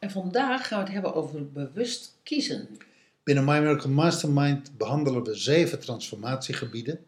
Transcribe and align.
En 0.00 0.10
vandaag 0.10 0.66
gaan 0.66 0.78
we 0.78 0.84
het 0.84 0.92
hebben 0.92 1.14
over 1.14 1.52
bewust 1.52 2.16
kiezen. 2.22 2.68
Binnen 3.22 3.44
My 3.44 3.58
Miracle 3.58 3.90
Mastermind 3.90 4.76
behandelen 4.78 5.24
we 5.24 5.34
zeven 5.34 5.80
transformatiegebieden. 5.80 7.04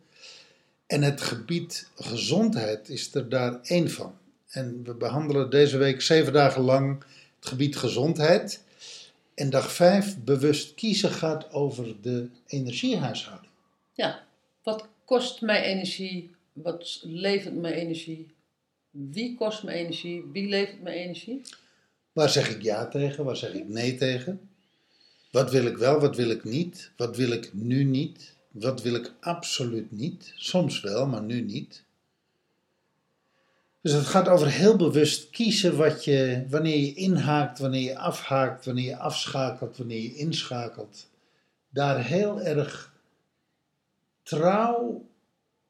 En 0.87 1.02
het 1.02 1.20
gebied 1.20 1.91
gezondheid 1.97 2.88
is 2.88 3.14
er 3.14 3.28
daar 3.28 3.60
één 3.62 3.91
van. 3.91 4.14
En 4.48 4.84
we 4.84 4.95
behandelen 4.95 5.50
deze 5.50 5.77
week 5.77 6.02
zeven 6.02 6.33
dagen 6.33 6.62
lang 6.62 7.05
het 7.36 7.48
gebied 7.48 7.77
gezondheid. 7.77 8.62
En 9.34 9.50
dag 9.50 9.72
vijf, 9.72 10.19
bewust 10.19 10.74
kiezen, 10.74 11.11
gaat 11.11 11.52
over 11.52 12.00
de 12.00 12.28
energiehuishouding. 12.47 13.52
Ja, 13.92 14.24
wat 14.62 14.88
kost 15.05 15.41
mij 15.41 15.62
energie? 15.62 16.30
Wat 16.52 17.00
levert 17.02 17.55
mij 17.55 17.72
energie? 17.72 18.34
Wie 18.91 19.36
kost 19.36 19.62
me 19.62 19.72
energie? 19.72 20.24
Wie 20.33 20.48
levert 20.48 20.83
me 20.83 20.91
energie? 20.91 21.42
Waar 22.12 22.28
zeg 22.28 22.50
ik 22.50 22.62
ja 22.62 22.86
tegen? 22.88 23.24
Waar 23.24 23.36
zeg 23.36 23.52
ik 23.52 23.68
nee 23.68 23.94
tegen? 23.94 24.50
Wat 25.30 25.50
wil 25.50 25.66
ik 25.66 25.76
wel, 25.76 26.00
wat 26.00 26.16
wil 26.16 26.30
ik 26.30 26.44
niet? 26.44 26.90
Wat 26.96 27.16
wil 27.16 27.30
ik 27.30 27.50
nu 27.52 27.84
niet? 27.84 28.34
Wat 28.50 28.82
wil 28.82 28.94
ik 28.94 29.12
absoluut 29.20 29.91
niet? 29.91 30.32
Soms 30.36 30.80
wel, 30.80 31.06
maar 31.06 31.22
nu 31.22 31.41
niet. 31.41 31.84
Dus 33.80 33.92
het 33.92 34.06
gaat 34.06 34.28
over 34.28 34.50
heel 34.50 34.77
bewust 34.77 35.30
kiezen 35.30 35.77
wat 35.77 36.04
je, 36.04 36.46
wanneer 36.48 36.78
je 36.78 36.94
inhaakt, 36.94 37.58
wanneer 37.58 37.82
je 37.82 37.98
afhaakt, 37.98 38.64
wanneer 38.64 38.84
je 38.84 38.97
afschakelt, 38.97 39.76
wanneer 39.76 40.02
je 40.02 40.14
inschakelt. 40.14 41.06
Daar 41.69 42.04
heel 42.04 42.41
erg 42.41 42.92
trouw 44.22 45.06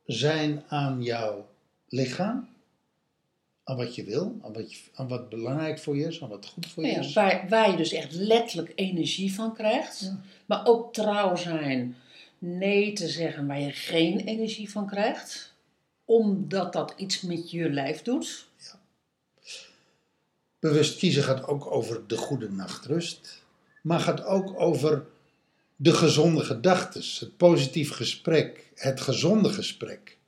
zijn 0.05 0.65
aan 0.69 1.03
jouw 1.03 1.49
lichaam, 1.89 2.49
aan 3.65 3.77
wat 3.77 3.95
je 3.95 4.05
wil, 4.05 4.39
aan 4.43 4.53
wat, 4.53 4.73
je, 4.73 4.79
aan 4.95 5.09
wat 5.09 5.29
belangrijk 5.29 5.79
voor 5.79 5.97
je 5.97 6.07
is, 6.07 6.23
aan 6.23 6.29
wat 6.29 6.47
goed 6.47 6.67
voor 6.67 6.83
je 6.83 6.89
Nou 6.91 7.03
ja, 7.03 7.09
is. 7.09 7.15
waar, 7.15 7.49
waar 7.49 7.71
je 7.71 7.77
dus 7.77 7.93
echt 7.93 8.15
letterlijk 8.15 8.73
energie 8.75 9.35
van 9.35 9.55
krijgt. 9.55 10.01
Ja. 10.01 10.21
Maar 10.47 10.67
ook 10.67 10.93
trouw 10.95 11.37
zijn. 11.37 11.97
Nee 12.39 12.93
te 12.93 13.09
zeggen 13.09 13.47
waar 13.47 13.61
je 13.61 13.73
geen 13.73 14.21
energie 14.21 14.71
van 14.71 14.87
krijgt. 14.87 15.55
Omdat 16.05 16.73
dat 16.73 16.95
iets 16.97 17.21
met 17.21 17.51
je 17.51 17.71
lijf 17.71 18.03
doet. 18.03 18.51
Bewust 20.59 20.99
kiezen 20.99 21.23
gaat 21.23 21.47
ook 21.47 21.71
over 21.71 22.07
de 22.07 22.17
goede 22.17 22.51
nachtrust, 22.51 23.43
maar 23.83 24.01
gaat 24.01 24.25
ook 24.25 24.61
over 24.61 25.07
de 25.77 25.93
gezonde 25.93 26.45
gedachten, 26.45 27.03
het 27.19 27.37
positief 27.37 27.93
gesprek, 27.93 28.73
het 28.75 29.01
gezonde 29.01 29.49
gesprek. 29.49 30.19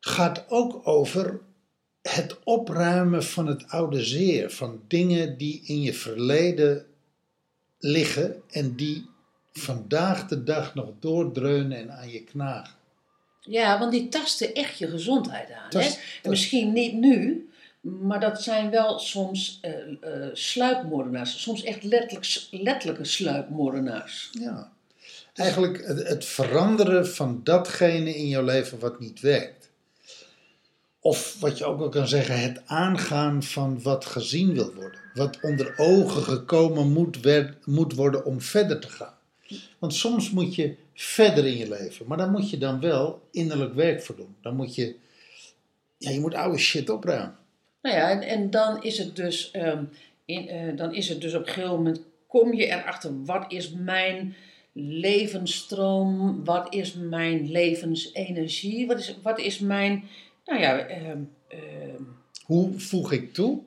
Gaat 0.00 0.44
ook 0.48 0.86
over 0.86 1.40
het 2.02 2.38
opruimen 2.44 3.24
van 3.24 3.46
het 3.46 3.68
oude 3.68 4.04
zeer, 4.04 4.50
van 4.50 4.82
dingen 4.88 5.38
die 5.38 5.62
in 5.66 5.82
je 5.82 5.94
verleden 5.94 6.86
liggen 7.78 8.42
en 8.50 8.74
die 8.74 9.06
vandaag 9.52 10.28
de 10.28 10.44
dag 10.44 10.74
nog 10.74 10.90
doordreunen 11.00 11.78
en 11.78 11.92
aan 11.92 12.10
je 12.10 12.24
knagen. 12.24 12.74
Ja, 13.40 13.78
want 13.78 13.92
die 13.92 14.08
tasten 14.08 14.54
echt 14.54 14.78
je 14.78 14.88
gezondheid 14.88 15.50
aan. 15.50 15.70
Tast- 15.70 15.96
hè? 15.96 16.02
En 16.22 16.30
misschien 16.30 16.72
niet 16.72 16.94
nu, 16.94 17.48
maar 17.80 18.20
dat 18.20 18.42
zijn 18.42 18.70
wel 18.70 18.98
soms 18.98 19.58
eh, 19.60 19.72
sluipmoordenaars. 20.32 21.42
Soms 21.42 21.62
echt 21.62 21.82
letterlijk, 21.82 22.46
letterlijke 22.50 23.04
sluipmoordenaars. 23.04 24.30
Ja. 24.32 24.72
Eigenlijk 25.34 25.86
het, 25.86 26.08
het 26.08 26.24
veranderen 26.24 27.08
van 27.08 27.40
datgene 27.44 28.16
in 28.16 28.28
jouw 28.28 28.44
leven 28.44 28.78
wat 28.78 29.00
niet 29.00 29.20
werkt. 29.20 29.61
Of 31.04 31.36
wat 31.40 31.58
je 31.58 31.64
ook 31.64 31.78
wel 31.78 31.88
kan 31.88 32.08
zeggen, 32.08 32.40
het 32.40 32.62
aangaan 32.66 33.42
van 33.42 33.82
wat 33.82 34.04
gezien 34.04 34.54
wil 34.54 34.74
worden. 34.74 35.00
Wat 35.14 35.38
onder 35.40 35.74
ogen 35.76 36.22
gekomen 36.22 36.92
moet, 36.92 37.20
wer- 37.20 37.56
moet 37.64 37.94
worden 37.94 38.24
om 38.24 38.40
verder 38.40 38.80
te 38.80 38.88
gaan. 38.88 39.14
Want 39.78 39.94
soms 39.94 40.30
moet 40.30 40.54
je 40.54 40.74
verder 40.94 41.46
in 41.46 41.56
je 41.56 41.68
leven. 41.68 42.06
Maar 42.06 42.18
daar 42.18 42.30
moet 42.30 42.50
je 42.50 42.58
dan 42.58 42.80
wel 42.80 43.22
innerlijk 43.30 43.74
werk 43.74 44.02
voor 44.02 44.16
doen. 44.16 44.36
Dan 44.42 44.56
moet 44.56 44.74
je, 44.74 44.94
ja, 45.98 46.10
je 46.10 46.20
moet 46.20 46.34
oude 46.34 46.58
shit 46.58 46.90
opruimen. 46.90 47.36
Nou 47.82 47.96
ja, 47.96 48.10
en, 48.10 48.22
en 48.22 48.50
dan 48.50 48.82
is 48.82 48.98
het 48.98 49.16
dus, 49.16 49.50
ehm, 49.50 49.84
in, 50.24 50.48
eh, 50.48 50.76
dan 50.76 50.94
is 50.94 51.08
het 51.08 51.20
dus 51.20 51.34
op 51.34 51.40
een 51.46 51.52
gegeven 51.52 51.76
moment, 51.76 52.00
kom 52.26 52.54
je 52.54 52.66
erachter, 52.66 53.24
wat 53.24 53.44
is 53.48 53.70
mijn 53.70 54.34
levensstroom, 54.72 56.44
wat 56.44 56.74
is 56.74 56.94
mijn 56.94 57.50
levensenergie, 57.50 58.86
wat 58.86 58.98
is, 58.98 59.16
wat 59.22 59.38
is 59.38 59.58
mijn, 59.58 60.04
nou 60.44 60.60
ja, 60.60 60.78
ehm, 60.78 61.18
ehm, 61.48 62.02
Hoe 62.44 62.78
voeg 62.80 63.12
ik 63.12 63.32
toe? 63.32 63.60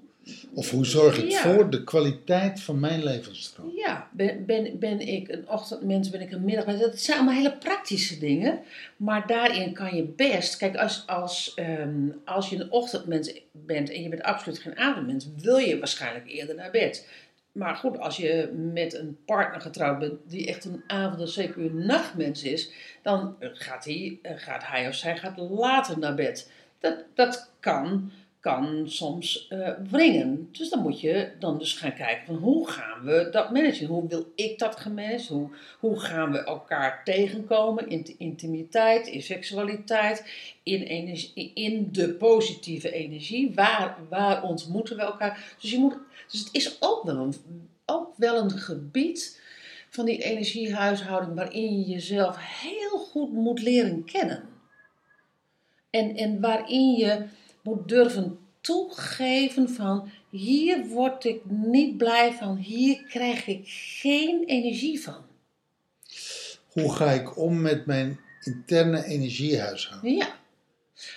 Of 0.54 0.70
hoe 0.72 0.86
zorg 0.86 1.18
ik 1.24 1.30
Ja. 1.32 1.42
voor 1.42 1.70
de 1.70 1.84
kwaliteit 1.84 2.62
van 2.62 2.80
mijn 2.80 3.04
levensstroom? 3.04 3.72
ja, 3.76 4.10
ben, 4.12 4.46
ben, 4.46 4.80
ben 4.80 5.00
ik 5.00 5.28
een 5.28 5.50
ochtendmens, 5.50 6.10
ben 6.10 6.22
ik 6.22 6.32
een 6.32 6.44
middagmens, 6.46 6.80
dat 6.80 7.00
zijn 7.00 7.18
allemaal 7.18 7.36
hele 7.36 7.58
praktische 7.58 8.20
dingen, 8.20 8.60
maar 8.98 9.28
daarin 9.28 9.74
kan 9.74 9.96
je 9.96 10.04
best, 10.04 10.58
kijk, 10.58 10.76
als, 10.78 11.04
als, 11.08 11.54
ehm, 11.56 12.10
als 12.26 12.50
je 12.50 12.56
een 12.56 12.72
ochtendmens 12.72 13.34
bent 13.52 13.90
en 13.92 14.02
je 14.04 14.10
bent 14.10 14.22
absoluut 14.24 14.60
geen 14.60 14.78
avondmens, 14.78 15.28
wil 15.38 15.58
je 15.58 15.78
waarschijnlijk 15.80 16.28
eerder 16.30 16.56
naar 16.56 16.72
bed. 16.72 17.08
Maar 17.52 17.76
goed, 17.76 18.00
als 18.00 18.18
je 18.18 18.50
met 18.74 18.94
een 18.94 19.18
partner 19.26 19.62
getrouwd 19.62 20.00
bent 20.00 20.14
die 20.28 20.48
echt 20.48 20.66
een 20.66 20.84
avond- 20.88 21.22
en 21.22 21.28
zeker 21.28 21.74
nachtmens 21.74 22.44
is, 22.44 22.72
dan 23.02 23.36
gaat 23.40 23.86
hij, 23.86 24.20
eh, 24.22 24.32
gaat 24.36 24.68
hij 24.68 24.88
of 24.88 24.96
zij 24.96 25.18
gaat 25.18 25.38
later 25.38 26.00
naar 26.00 26.16
bed. 26.16 26.52
Dat, 26.86 27.06
dat 27.14 27.52
kan, 27.60 28.12
kan 28.40 28.84
soms 28.90 29.52
wringen. 29.90 30.50
Dus 30.52 30.70
dan 30.70 30.82
moet 30.82 31.02
je 31.02 31.32
dan 31.40 31.58
dus 31.58 31.74
gaan 31.74 31.94
kijken 31.94 32.26
van 32.26 32.36
hoe 32.36 32.70
gaan 32.70 33.04
we 33.04 33.28
dat 33.32 33.52
managen? 33.52 33.88
Hoe 33.88 34.08
wil 34.08 34.32
ik 34.36 34.60
dat 34.60 34.76
gemanaged? 34.76 35.28
Hoe, 35.28 35.50
hoe 35.80 36.00
gaan 36.00 36.32
we 36.32 36.44
elkaar 36.44 37.02
tegenkomen 37.04 37.90
in 37.90 38.04
de 38.04 38.16
intimiteit, 38.18 39.08
in 39.08 39.22
seksualiteit, 39.22 40.26
in, 40.64 40.82
energie, 40.82 41.52
in 41.54 41.90
de 41.92 42.14
positieve 42.14 42.92
energie? 42.92 43.54
Waar, 43.56 43.98
waar 44.10 44.44
ontmoeten 44.44 44.96
we 44.96 45.02
elkaar? 45.02 45.56
Dus, 45.62 45.72
je 45.72 45.80
moet, 45.80 45.96
dus 46.32 46.40
het 46.40 46.50
is 46.52 46.78
ook 46.80 47.04
wel, 47.04 47.18
een, 47.18 47.34
ook 47.86 48.14
wel 48.18 48.38
een 48.38 48.52
gebied 48.52 49.42
van 49.90 50.06
die 50.06 50.24
energiehuishouding 50.24 51.36
waarin 51.36 51.80
je 51.80 51.92
jezelf 51.92 52.38
heel 52.40 53.00
goed 53.00 53.34
moet 53.34 53.62
leren 53.62 54.04
kennen. 54.04 54.55
En, 55.96 56.16
en 56.16 56.40
waarin 56.40 56.92
je 56.92 57.26
moet 57.62 57.88
durven 57.88 58.38
toegeven 58.62 59.70
van 59.70 60.10
hier 60.30 60.88
word 60.88 61.26
ik 61.26 61.42
niet 61.46 61.98
blij 61.98 62.34
van, 62.34 62.58
hier 62.58 63.04
krijg 63.04 63.48
ik 63.48 63.62
geen 64.00 64.44
energie 64.46 65.02
van. 65.02 65.24
Hoe 66.68 66.94
ga 66.94 67.12
ik 67.12 67.38
om 67.38 67.62
met 67.62 67.86
mijn 67.86 68.20
interne 68.44 69.06
energiehuishouding? 69.06 70.18
Ja. 70.18 70.36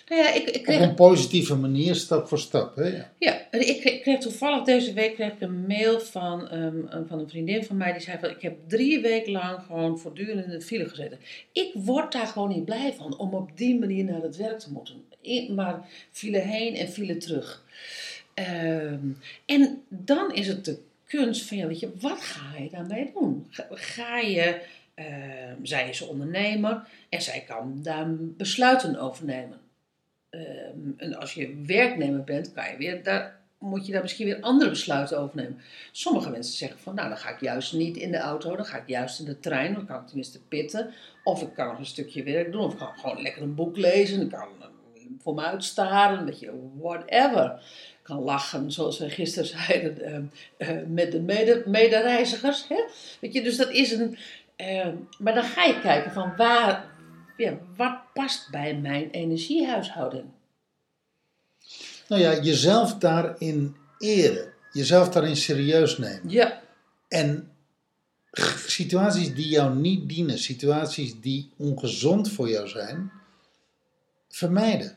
Nou 0.09 0.23
ja, 0.23 0.33
ik, 0.35 0.49
ik 0.51 0.69
Op 0.69 0.81
een 0.81 0.95
positieve 0.95 1.55
manier, 1.57 1.95
stap 1.95 2.29
voor 2.29 2.39
stap. 2.39 2.77
Hè? 2.77 2.85
Ja. 2.97 3.13
ja, 3.19 3.33
ik 3.51 3.81
kreeg, 3.81 3.83
ik 3.95 4.03
kreeg 4.03 4.19
toevallig 4.21 4.65
deze 4.65 4.93
week 4.93 5.15
kreeg 5.15 5.33
ik 5.33 5.41
een 5.41 5.67
mail 5.67 6.01
van, 6.01 6.49
ehm, 6.49 6.77
een- 6.89 7.07
van 7.09 7.19
een 7.19 7.29
vriendin 7.29 7.65
van 7.65 7.77
mij 7.77 7.93
die 7.93 8.01
zei 8.03 8.19
van 8.21 8.31
ik 8.31 8.43
heb 8.43 8.57
drie 8.69 9.01
weken 9.01 9.33
lang 9.33 9.63
gewoon 9.67 9.99
voortdurend 9.99 10.45
in 10.45 10.51
de 10.51 10.61
file 10.61 10.89
gezeten. 10.89 11.19
Ik 11.53 11.71
word 11.75 12.13
daar 12.13 12.27
gewoon 12.27 12.49
niet 12.49 12.65
blij 12.65 12.93
van 12.97 13.19
om 13.19 13.35
op 13.35 13.51
die 13.57 13.79
manier 13.79 14.05
naar 14.05 14.23
het 14.23 14.37
werk 14.37 14.59
te 14.59 14.73
moeten. 14.73 15.05
Maar 15.55 15.89
file 16.11 16.39
heen 16.39 16.75
en 16.75 16.89
file 16.89 17.17
terug. 17.17 17.65
Ehm, 18.35 18.99
en 19.47 19.83
dan 19.89 20.35
is 20.35 20.47
het 20.47 20.65
de 20.65 20.79
kunst 21.07 21.43
van, 21.45 21.57
ja, 21.57 21.67
weet 21.67 21.81
je, 21.81 21.91
wat 22.01 22.21
ga 22.21 22.59
je 22.59 22.71
daarmee 22.71 23.11
doen? 23.15 23.47
Ga, 23.51 23.67
ga 23.71 24.19
je, 24.19 24.61
ehm, 24.95 25.55
zij 25.63 25.89
is 25.89 26.01
ondernemer 26.01 26.83
en 27.09 27.23
zij 27.23 27.45
kan 27.47 27.79
daar 27.83 28.07
besluiten 28.19 28.97
over 29.01 29.25
nemen. 29.25 29.59
Ehm, 30.31 30.91
en 30.97 31.15
als 31.15 31.35
je 31.35 31.63
werknemer 31.67 32.25
bent, 32.25 32.53
kan 32.53 32.71
je 32.71 32.77
weer 32.77 33.03
daar, 33.03 33.41
moet 33.59 33.87
je 33.87 33.93
daar 33.93 34.03
misschien 34.03 34.27
weer 34.27 34.41
andere 34.41 34.71
besluiten 34.71 35.19
over 35.19 35.37
nemen. 35.37 35.61
Sommige 35.93 36.31
mensen 36.31 36.57
zeggen 36.57 36.79
van, 36.79 36.95
nou 36.95 37.09
dan 37.09 37.19
ga 37.19 37.31
ik 37.31 37.41
juist 37.41 37.73
niet 37.73 37.97
in 37.97 38.11
de 38.11 38.19
auto, 38.19 38.57
dan 38.57 38.65
ga 38.65 38.77
ik 38.77 38.89
juist 38.89 39.19
in 39.19 39.25
de 39.25 39.41
trein, 39.41 39.75
dan 39.75 39.87
kan 39.87 40.01
ik 40.01 40.07
tenminste 40.07 40.41
pitten. 40.43 40.91
Of 41.25 41.43
ik 41.43 41.55
kan 41.55 41.67
nog 41.67 41.79
een 41.79 41.87
stukje 41.87 42.23
werk 42.23 42.53
doen, 42.53 42.65
of 42.65 42.73
ik 42.73 42.79
kan 42.79 42.99
gewoon 42.99 43.23
lekker 43.23 43.43
een 43.43 43.55
boek 43.55 43.77
lezen, 43.77 44.21
ik 44.21 44.31
kan 44.31 44.49
voor 45.23 45.35
me 45.35 45.43
uitstaren, 45.43 46.25
weet 46.25 46.41
je, 46.41 46.53
whatever. 46.81 47.61
kan 48.03 48.19
lachen, 48.19 48.73
zoals 48.73 48.99
we 48.99 49.11
gisteren 49.11 49.49
zeiden, 49.67 50.03
ehm, 50.03 50.25
eh, 50.57 50.87
met 50.87 51.13
de 51.13 51.21
mede, 51.21 51.63
medereizigers. 51.67 52.69
Hè? 52.69 52.85
Weet 53.21 53.33
je, 53.33 53.43
dus 53.43 53.57
dat 53.57 53.71
is 53.71 53.91
een. 53.91 54.19
ehm, 54.57 54.95
maar 55.19 55.35
dan 55.35 55.45
ga 55.45 55.65
je 55.65 55.81
kijken 55.81 56.13
van 56.13 56.37
waar, 56.37 56.85
ja, 57.39 57.59
wat 57.77 57.99
past 58.15 58.51
bij 58.51 58.77
mijn 58.77 59.11
energiehuishouding. 59.11 60.25
Nou 62.09 62.23
ja, 62.23 62.41
jezelf 62.43 62.95
daarin 62.95 63.77
eren. 63.99 64.53
Jezelf 64.73 65.09
daarin 65.09 65.37
serieus 65.37 65.99
nemen. 65.99 66.31
Ja, 66.31 66.63
En 67.09 67.51
situaties 68.67 69.35
die 69.35 69.49
jou 69.49 69.75
niet 69.75 70.09
dienen, 70.09 70.39
situaties 70.39 71.21
die 71.21 71.51
ongezond 71.57 72.31
voor 72.31 72.49
jou 72.49 72.69
zijn, 72.69 73.11
vermijden. 74.29 74.97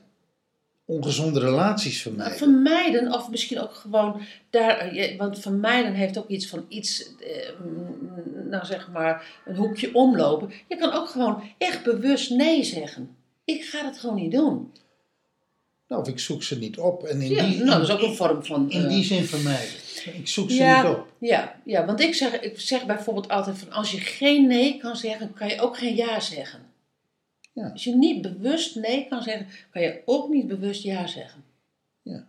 Ongezonde 0.85 1.39
relaties 1.39 2.01
vermijden. 2.01 2.37
vermijden 2.37 3.13
of 3.13 3.29
misschien 3.29 3.59
ook 3.59 3.73
gewoon 3.73 4.21
daar, 4.49 4.77
eh, 4.77 5.17
want 5.17 5.39
vermijden 5.39 5.93
heeft 5.93 6.17
ook 6.17 6.27
iets 6.27 6.47
van 6.47 6.65
iets, 6.67 7.15
eh, 7.19 7.49
nou 8.51 8.65
zeg 8.65 8.89
maar, 8.91 9.41
een 9.45 9.55
hoekje 9.55 9.95
omlopen. 9.95 10.51
Je 10.67 10.75
kan 10.75 10.93
ook 10.93 11.09
gewoon 11.09 11.43
echt 11.57 11.83
bewust 11.83 12.29
nee 12.29 12.63
zeggen. 12.63 13.15
Ik 13.45 13.63
ga 13.63 13.83
dat 13.83 13.97
gewoon 13.97 14.15
niet 14.15 14.31
doen. 14.31 14.71
Nou, 15.87 16.01
of 16.01 16.07
ik 16.07 16.19
zoek 16.19 16.43
ze 16.43 16.57
niet 16.57 16.79
op. 16.79 17.03
En 17.03 17.21
in, 17.21 17.31
Ja, 17.31 17.45
die, 17.45 17.57
nou, 17.57 17.79
dat 17.79 17.89
is 17.89 17.95
ook 17.95 18.01
een 18.01 18.15
vorm 18.15 18.45
van. 18.45 18.71
in 18.71 18.83
eh, 18.83 18.89
die 18.89 19.03
zin 19.03 19.23
vermijden. 19.23 19.73
Ik 20.13 20.27
zoek 20.27 20.49
ze 20.49 20.55
ja, 20.55 20.81
niet 20.81 20.91
op. 20.91 21.07
Ja, 21.17 21.55
ja, 21.65 21.85
want 21.85 21.99
ik 21.99 22.15
zeg, 22.15 22.39
ik 22.39 22.59
zeg 22.59 22.85
bijvoorbeeld 22.85 23.29
altijd 23.29 23.57
van 23.57 23.71
als 23.71 23.91
je 23.91 23.99
geen 23.99 24.47
nee 24.47 24.77
kan 24.77 24.95
zeggen, 24.95 25.33
kan 25.33 25.47
je 25.47 25.61
ook 25.61 25.77
geen 25.77 25.95
ja 25.95 26.19
zeggen. 26.19 26.59
Ja. 27.53 27.69
Als 27.69 27.83
je 27.83 27.95
niet 27.95 28.21
bewust 28.21 28.75
nee 28.75 29.05
kan 29.09 29.21
zeggen, 29.21 29.47
kan 29.71 29.81
je 29.81 30.01
ook 30.05 30.29
niet 30.29 30.47
bewust 30.47 30.83
ja 30.83 31.07
zeggen. 31.07 31.43
Ja. 32.01 32.27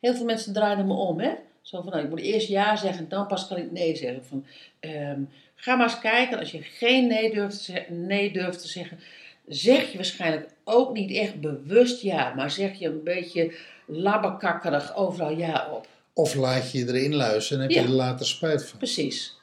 Heel 0.00 0.14
veel 0.14 0.24
mensen 0.24 0.52
draaien 0.52 0.86
me 0.86 0.94
om, 0.94 1.20
hè? 1.20 1.34
Zo 1.70 1.82
van, 1.82 1.92
nou, 1.92 2.04
ik 2.04 2.10
moet 2.10 2.20
eerst 2.20 2.48
ja 2.48 2.76
zeggen, 2.76 3.08
dan 3.08 3.26
pas 3.26 3.48
kan 3.48 3.56
ik 3.56 3.70
nee 3.72 3.96
zeggen. 3.96 4.24
Van, 4.24 4.46
ehm, 4.80 5.20
ga 5.54 5.76
maar 5.76 5.90
eens 5.90 5.98
kijken, 6.00 6.38
als 6.38 6.50
je 6.50 6.62
geen 6.62 7.06
nee 7.06 7.34
durft, 7.34 7.56
te 7.56 7.64
zeggen, 7.64 8.06
nee 8.06 8.32
durft 8.32 8.60
te 8.60 8.68
zeggen, 8.68 8.98
zeg 9.48 9.90
je 9.90 9.96
waarschijnlijk 9.96 10.48
ook 10.64 10.92
niet 10.92 11.12
echt 11.16 11.40
bewust 11.40 12.00
ja, 12.02 12.34
maar 12.34 12.50
zeg 12.50 12.78
je 12.78 12.86
een 12.86 13.02
beetje 13.04 13.54
labbekakkerig 13.86 14.96
overal 14.96 15.30
ja 15.36 15.68
op. 15.72 15.86
Of 16.12 16.34
laat 16.34 16.72
je 16.72 16.78
je 16.78 16.86
erin 16.88 17.14
luisteren 17.14 17.62
en 17.62 17.68
heb 17.68 17.76
Ja. 17.76 17.82
je 17.82 17.88
er 17.88 17.94
later 17.94 18.26
spijt 18.26 18.64
van. 18.66 18.78
Precies. 18.78 19.38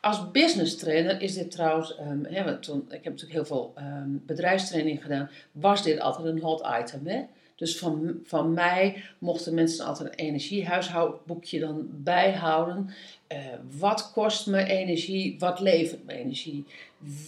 Als 0.00 0.30
business 0.30 0.76
trainer 0.76 1.20
is 1.20 1.34
dit 1.34 1.50
trouwens, 1.50 1.96
ehm, 1.96 2.24
hè, 2.24 2.44
want 2.44 2.62
toen, 2.62 2.84
ik 2.86 2.92
heb 2.92 3.04
natuurlijk 3.04 3.32
heel 3.32 3.44
veel 3.44 3.72
ehm, 3.76 4.08
bedrijfstraining 4.26 5.02
gedaan, 5.02 5.30
was 5.52 5.82
dit 5.82 6.00
altijd 6.00 6.26
een 6.26 6.40
hot 6.40 6.66
item. 6.80 7.06
Hè? 7.06 7.20
Dus 7.56 7.78
van, 7.78 8.20
van 8.24 8.52
mij 8.52 9.04
mochten 9.18 9.54
mensen 9.54 9.86
altijd 9.86 10.08
een 10.08 10.26
energiehuishoudboekje 10.26 11.60
dan 11.60 11.88
bijhouden. 11.90 12.90
Eh, 13.26 13.38
wat 13.78 14.12
kost 14.12 14.46
me 14.46 14.64
energie? 14.64 15.36
Wat 15.38 15.60
levert 15.60 16.04
me 16.04 16.12
energie? 16.12 16.64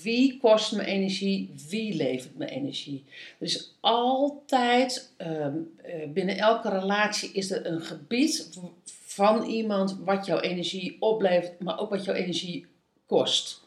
Wie 0.03 0.38
kost 0.38 0.73
me 0.73 0.85
energie? 0.85 1.50
Wie 1.69 1.94
levert 1.94 2.38
me 2.38 2.47
energie? 2.47 3.05
Dus 3.38 3.76
altijd 3.81 5.12
ehm, 5.17 5.56
eh, 5.82 6.09
binnen 6.09 6.37
elke 6.37 6.69
relatie 6.69 7.32
is 7.32 7.50
er 7.50 7.67
een 7.67 7.81
gebied 7.81 8.59
van 9.06 9.44
iemand 9.44 9.99
wat 10.05 10.26
jouw 10.26 10.41
energie 10.41 10.97
oplevert, 11.00 11.61
maar 11.61 11.79
ook 11.79 11.91
wat 11.91 12.05
jouw 12.05 12.15
energie 12.15 12.67
kost. 13.06 13.62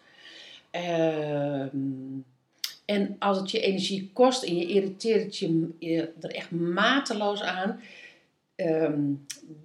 Ehm, 0.71 2.19
en 2.87 3.15
als 3.19 3.37
het 3.37 3.51
je 3.51 3.59
energie 3.59 4.09
kost 4.13 4.43
en 4.43 4.55
je 4.55 4.65
irriteert 4.65 5.23
het 5.23 5.37
je, 5.37 5.69
je 5.79 6.11
er 6.21 6.29
echt 6.35 6.51
mateloos 6.51 7.41
aan, 7.41 7.81
ehm, 8.55 9.01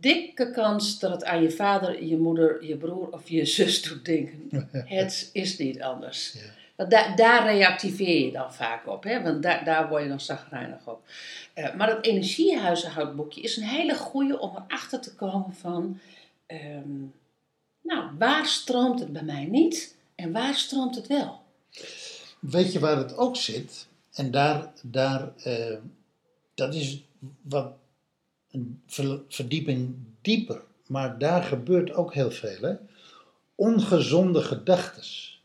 dikke 0.00 0.50
kans 0.50 0.98
dat 0.98 1.10
het 1.10 1.24
aan 1.24 1.42
je 1.42 1.50
vader, 1.50 2.04
je 2.04 2.16
moeder, 2.16 2.64
je 2.64 2.76
broer 2.76 3.08
of 3.10 3.28
je 3.28 3.44
zus 3.56 3.82
doet 3.82 4.04
denken. 4.04 4.48
het 4.98 5.30
is 5.32 5.58
niet 5.58 5.82
anders. 5.82 6.32
Ja. 6.32 6.40
Want 6.76 6.90
da- 6.90 7.14
daar 7.14 7.54
reactiveer 7.54 8.24
je 8.24 8.32
dan 8.32 8.54
vaak 8.54 8.86
op, 8.88 9.04
hè? 9.04 9.22
want 9.22 9.42
daar 9.42 9.64
daar 9.64 9.88
word 9.88 10.02
je 10.02 10.08
dan 10.08 10.20
zagrijnig 10.20 10.86
op. 10.88 11.02
Eh, 11.54 11.74
maar 11.74 11.86
dat 11.86 12.04
energiehuishoudboekje 12.06 13.40
is 13.40 13.56
een 13.56 13.62
hele 13.62 13.94
goede 13.94 14.38
om 14.38 14.56
erachter 14.56 15.00
te 15.00 15.14
komen 15.14 15.54
van, 15.54 15.98
ehm, 16.46 17.00
nou, 17.82 18.10
waar 18.18 18.46
stroomt 18.46 19.00
het 19.00 19.12
bij 19.12 19.22
mij 19.22 19.44
niet 19.44 19.96
en 20.14 20.32
waar 20.32 20.54
stroomt 20.54 20.94
het 20.96 21.06
wel? 21.06 21.40
Weet 22.50 22.72
je 22.72 22.78
waar 22.78 22.96
het 22.96 23.16
ook 23.16 23.36
zit? 23.36 23.86
En 24.12 24.30
daar, 24.30 24.72
daar 24.82 25.32
eh, 25.36 25.76
dat 26.54 26.74
is 26.74 27.04
wat 27.42 27.72
een 28.50 28.82
ver- 28.86 29.22
verdieping 29.28 29.94
dieper. 30.20 30.62
Maar 30.86 31.18
daar 31.18 31.42
gebeurt 31.42 31.92
ook 31.92 32.14
heel 32.14 32.30
veel. 32.30 32.60
Hè? 32.60 32.74
Ongezonde 33.54 34.42
gedachtes. 34.42 35.42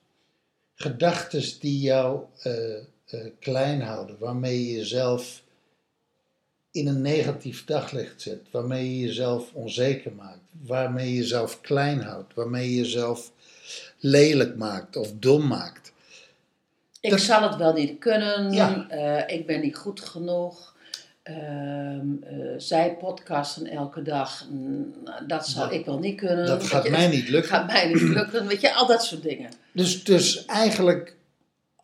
Gedachtes 0.75 1.59
die 1.59 1.79
jou 1.79 2.23
eh, 2.41 2.77
eh, 2.77 2.83
klein 3.39 3.81
houden, 3.81 4.17
waarmee 4.19 4.65
je 4.65 4.71
jezelf 4.71 5.43
in 6.71 6.87
een 6.87 7.01
negatief 7.01 7.65
daglicht 7.65 8.21
zet, 8.21 8.41
waarmee 8.51 8.99
je 8.99 9.05
jezelf 9.05 9.53
onzeker 9.53 10.13
maakt, 10.13 10.41
waarmee 10.51 11.09
je 11.09 11.15
jezelf 11.15 11.61
klein 11.61 12.01
houdt, 12.01 12.33
waarmee 12.33 12.69
je 12.69 12.75
jezelf 12.75 13.31
lelijk 13.99 14.55
maakt 14.55 14.95
of 14.95 15.11
dom 15.19 15.47
maakt. 15.47 15.86
Ik 17.01 17.09
Dat- 17.09 17.19
zal 17.19 17.41
het 17.41 17.55
wel 17.55 17.73
niet 17.73 17.99
kunnen, 17.99 18.51
Ja. 18.51 18.89
eh, 18.89 19.35
ik 19.37 19.45
ben 19.45 19.61
niet 19.61 19.75
goed 19.75 19.99
genoeg. 20.01 20.75
Ehm, 21.23 22.05
eh, 22.23 22.37
zij 22.57 22.95
podcasten 22.99 23.65
elke 23.67 24.01
dag, 24.01 24.45
Mm, 24.49 24.93
dat 25.27 25.47
zal 25.47 25.63
Dat- 25.63 25.71
ik 25.73 25.85
wel 25.85 25.99
niet 25.99 26.17
kunnen. 26.17 26.45
Dat 26.45 26.63
gaat 26.63 26.83
je, 26.83 26.89
mij 26.89 27.07
niet 27.07 27.29
lukken. 27.29 27.49
gaat 27.51 27.67
mij 27.67 27.87
niet 27.87 28.01
lukken, 28.01 28.47
weet 28.47 28.61
je, 28.61 28.73
al 28.73 28.87
dat 28.87 29.03
soort 29.03 29.21
dingen. 29.23 29.51
Dus, 29.71 30.03
dus 30.03 30.45
eigenlijk 30.45 31.15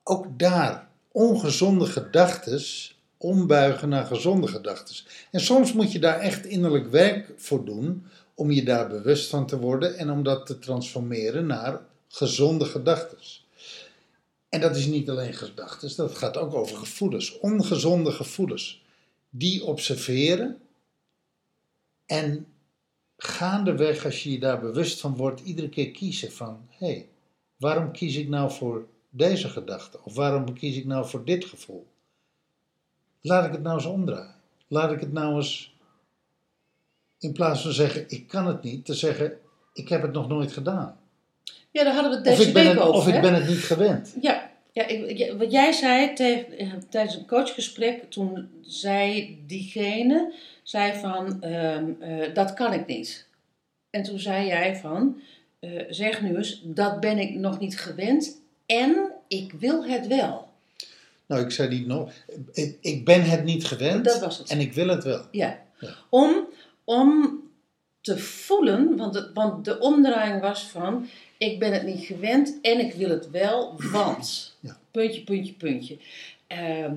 ook 0.03 0.25
daar 0.39 0.87
ongezonde 1.11 1.85
gedachtes 1.85 2.97
ombuigen 3.17 3.89
naar 3.89 4.05
gezonde 4.05 4.47
gedachtes. 4.47 5.05
En 5.31 5.39
soms 5.39 5.73
moet 5.73 5.91
je 5.91 5.99
daar 5.99 6.19
echt 6.19 6.45
innerlijk 6.45 6.91
werk 6.91 7.29
voor 7.37 7.65
doen 7.65 8.05
om 8.35 8.51
je 8.51 8.63
daar 8.63 8.87
bewust 8.87 9.29
van 9.29 9.45
te 9.47 9.59
worden 9.59 9.97
en 9.97 10.09
om 10.11 10.23
dat 10.23 10.45
te 10.45 10.59
transformeren 10.59 11.45
naar 11.45 11.79
gezonde 12.07 12.65
gedachtes. 12.65 13.42
En 14.53 14.59
dat 14.59 14.75
is 14.75 14.85
niet 14.85 15.09
alleen 15.09 15.33
gedachtes, 15.33 15.95
dat 15.95 16.17
gaat 16.17 16.37
ook 16.37 16.53
over 16.53 16.77
gevoelens, 16.77 17.39
ongezonde 17.39 18.11
gevoelens. 18.11 18.83
Die 19.29 19.65
observeren 19.65 20.61
en 22.05 22.47
gaandeweg, 23.17 24.05
als 24.05 24.23
je 24.23 24.31
je 24.31 24.39
daar 24.39 24.59
bewust 24.59 24.99
van 24.99 25.15
wordt, 25.15 25.41
iedere 25.41 25.69
keer 25.69 25.91
kiezen 25.91 26.31
van: 26.31 26.67
hé, 26.69 26.87
hey, 26.87 27.09
waarom 27.57 27.91
kies 27.91 28.15
ik 28.15 28.29
nou 28.29 28.51
voor 28.51 28.87
deze 29.09 29.49
gedachte? 29.49 29.99
Of 30.03 30.15
waarom 30.15 30.53
kies 30.53 30.77
ik 30.77 30.85
nou 30.85 31.07
voor 31.07 31.25
dit 31.25 31.45
gevoel? 31.45 31.87
Laat 33.21 33.45
ik 33.45 33.51
het 33.51 33.61
nou 33.61 33.75
eens 33.75 33.85
omdraaien. 33.85 34.35
Laat 34.67 34.91
ik 34.91 34.99
het 34.99 35.11
nou 35.11 35.35
eens, 35.35 35.75
in 37.19 37.33
plaats 37.33 37.61
van 37.61 37.71
zeggen: 37.71 38.09
ik 38.09 38.27
kan 38.27 38.47
het 38.47 38.63
niet, 38.63 38.85
te 38.85 38.93
zeggen: 38.93 39.39
ik 39.73 39.89
heb 39.89 40.01
het 40.01 40.13
nog 40.13 40.27
nooit 40.27 40.51
gedaan. 40.51 41.01
Ja, 41.73 41.83
daar 41.83 41.93
hadden 41.93 42.11
we 42.11 42.15
het 42.15 42.37
deze 42.37 42.51
week 42.51 42.67
het, 42.67 42.77
over. 42.77 42.93
of 42.93 43.07
ik 43.07 43.21
ben 43.21 43.33
het 43.33 43.47
niet 43.47 43.63
gewend. 43.63 44.15
Ja, 44.21 44.49
ja 44.71 44.87
ik, 44.87 45.33
wat 45.37 45.51
jij 45.51 45.71
zei 45.71 46.13
eh, 46.13 46.73
tijdens 46.89 47.15
een 47.15 47.27
coachgesprek, 47.27 48.11
toen 48.11 48.49
zei 48.61 49.37
diegene, 49.47 50.33
zei 50.63 50.99
van, 50.99 51.41
ehm, 51.41 51.85
eh, 51.99 52.33
dat 52.33 52.53
kan 52.53 52.73
ik 52.73 52.85
niet. 52.87 53.27
En 53.89 54.03
toen 54.03 54.19
zei 54.19 54.45
jij 54.45 54.75
van, 54.75 55.21
eh, 55.59 55.69
zeg 55.89 56.21
nu 56.21 56.35
eens, 56.35 56.61
dat 56.63 56.99
ben 56.99 57.17
ik 57.17 57.33
nog 57.33 57.59
niet 57.59 57.79
gewend 57.79 58.41
en 58.65 59.11
ik 59.27 59.53
wil 59.59 59.85
het 59.85 60.07
wel. 60.07 60.47
Nou, 61.25 61.41
ik 61.41 61.51
zei 61.51 61.69
niet 61.69 61.87
nog. 61.87 62.11
Ik, 62.53 62.77
ik 62.81 63.05
ben 63.05 63.23
het 63.23 63.43
niet 63.43 63.65
gewend 63.65 64.05
Dat 64.05 64.19
was 64.19 64.37
het. 64.37 64.49
en 64.49 64.59
ik 64.59 64.73
wil 64.73 64.87
het 64.87 65.03
wel. 65.03 65.25
Ja. 65.31 65.59
Ja. 65.79 65.89
Om, 66.09 66.47
om 66.83 67.41
te 68.01 68.17
voelen, 68.17 68.97
want, 68.97 69.31
want 69.33 69.65
de 69.65 69.79
omdraaiing 69.79 70.41
was 70.41 70.63
van, 70.63 71.07
ik 71.51 71.59
ben 71.59 71.73
het 71.73 71.83
niet 71.83 72.05
gewend 72.05 72.61
en 72.61 72.79
ik 72.79 72.93
wil 72.93 73.09
het 73.09 73.29
wel, 73.29 73.81
want. 73.91 74.51
Ja. 74.59 74.77
Puntje, 74.91 75.23
puntje, 75.23 75.53
puntje. 75.53 75.97
Ehm, 76.47 76.95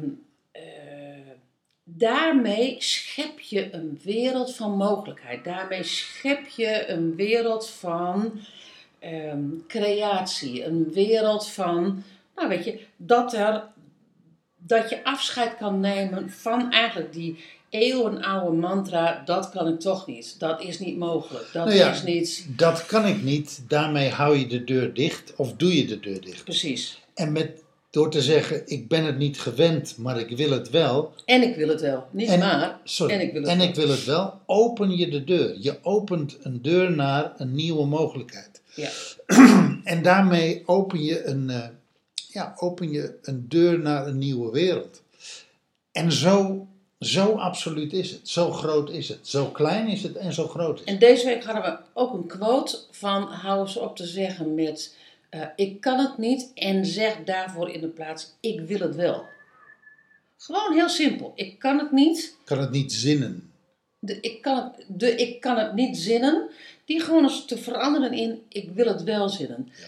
eh, 0.53 0.63
daarmee 1.85 2.77
schep 2.79 3.41
je 3.41 3.75
een 3.75 4.01
wereld 4.03 4.55
van 4.55 4.77
mogelijkheid. 4.77 5.45
Daarmee 5.45 5.83
schep 5.83 6.47
je 6.47 6.89
een 6.89 7.15
wereld 7.15 7.71
van 7.71 8.41
ehm, 8.99 9.45
creatie. 9.67 10.65
Een 10.65 10.93
wereld 10.93 11.49
van, 11.49 12.03
nou 12.35 12.49
weet 12.49 12.65
je, 12.65 12.81
dat 12.97 13.33
er 13.33 13.65
dat 14.67 14.91
je 14.91 15.05
afscheid 15.05 15.57
kan 15.57 15.81
nemen 15.81 16.31
van 16.31 16.73
eigenlijk 16.73 17.13
die 17.13 17.45
eeuwenoude 17.71 18.57
mantra, 18.57 19.23
dat 19.25 19.51
kan 19.51 19.69
ik 19.69 19.81
toch 19.81 20.07
niet. 20.07 20.35
Dat 20.39 20.63
is 20.63 20.79
niet 20.79 20.97
mogelijk. 20.99 21.45
Dat 21.53 21.65
Nou 21.65 21.77
ja. 21.77 21.91
is 21.93 22.03
niet 22.03 22.47
Dat 22.57 22.87
kan 22.87 23.07
ik 23.07 23.23
niet. 23.23 23.63
Daarmee 23.69 24.09
hou 24.11 24.37
je 24.37 24.47
de 24.47 24.65
deur 24.65 24.95
dicht 24.95 25.33
of 25.37 25.53
doe 25.53 25.77
je 25.77 25.85
de 25.87 26.01
deur 26.01 26.21
dicht. 26.21 26.45
precies. 26.45 27.01
En 27.15 27.33
met 27.33 27.65
Door 27.91 28.11
te 28.11 28.23
zeggen, 28.23 28.63
ik 28.67 28.89
ben 28.89 29.05
het 29.05 29.19
niet 29.19 29.41
gewend, 29.41 29.97
maar 29.99 30.19
ik 30.21 30.37
wil 30.37 30.51
het 30.51 30.71
wel. 30.71 31.13
En 31.25 31.43
ik 31.43 31.57
wil 31.57 31.69
het 31.69 31.81
wel. 31.81 32.07
Niet 32.11 32.29
En- 32.29 32.39
maar. 32.39 32.79
Sorry, 32.85 33.15
En 33.15 33.21
ik 33.21 33.33
wil 33.33 33.41
het 33.43 33.51
en 33.51 33.59
wel. 33.59 33.67
ik 33.69 33.75
wil 33.75 33.89
het 33.89 34.05
wel. 34.05 34.35
Open 34.47 34.97
je 34.97 35.09
de 35.09 35.25
deur. 35.25 35.57
Je 35.61 35.79
opent 35.83 36.37
een 36.43 36.63
deur 36.63 36.93
naar 36.93 37.33
een 37.37 37.55
nieuwe 37.55 37.87
mogelijkheid. 37.87 38.61
Ja. 38.75 38.89
En 39.85 40.03
daarmee 40.03 40.63
open 40.67 41.03
je 41.05 41.25
een, 41.25 41.51
eh, 41.51 41.69
ja, 42.33 42.55
open 42.59 42.91
je 42.91 43.15
een 43.23 43.45
deur 43.49 43.79
naar 43.79 44.07
een 44.07 44.19
nieuwe 44.19 44.51
wereld. 44.51 45.03
En 45.93 46.13
zo, 46.13 46.67
zo 47.01 47.33
absoluut 47.33 47.93
is 47.93 48.11
het. 48.11 48.29
Zo 48.29 48.51
groot 48.51 48.91
is 48.91 49.09
het. 49.09 49.29
Zo 49.29 49.47
klein 49.47 49.89
is 49.89 50.03
het 50.03 50.17
en 50.17 50.33
zo 50.33 50.49
groot 50.49 50.75
is 50.75 50.81
het. 50.81 50.89
En 50.89 50.99
deze 50.99 51.25
week 51.25 51.45
hadden 51.45 51.63
we 51.63 51.79
ook 51.93 52.13
een 52.13 52.27
quote 52.27 52.79
van 52.91 53.23
hou 53.23 53.61
eens 53.61 53.77
op 53.77 53.97
te 53.97 54.07
zeggen 54.07 54.55
met 54.55 54.97
eh, 55.29 55.43
ik 55.57 55.81
kan 55.81 55.99
het 55.99 56.19
niet 56.19 56.51
en 56.55 56.87
zeg 56.87 57.25
daarvoor 57.25 57.71
in 57.71 57.81
de 57.81 57.89
plaats 57.89 58.33
ik 58.41 58.61
wil 58.61 58.79
het 58.79 58.95
wel. 58.95 59.25
Gewoon 60.37 60.73
heel 60.73 60.89
simpel. 60.89 61.33
Ik 61.35 61.59
kan 61.59 61.79
het 61.79 61.93
niet. 61.93 62.19
Ik 62.19 62.45
kan 62.47 62.59
het 62.59 62.71
niet 62.71 62.93
zinnen. 62.93 63.51
De 63.99 64.21
ik 64.21 64.43
kan 64.43 64.57
het, 64.57 64.85
de 64.89 65.15
ik 65.15 65.41
kan 65.41 65.57
het 65.57 65.75
niet 65.75 65.97
zinnen. 65.97 66.51
Die 66.85 67.01
gewoon 67.01 67.23
eens 67.23 67.45
te 67.45 67.59
veranderen 67.59 68.13
in 68.13 68.43
ik 68.49 68.71
wil 68.71 68.87
het 68.87 69.03
wel 69.03 69.29
zinnen. 69.29 69.69
Ja. 69.81 69.87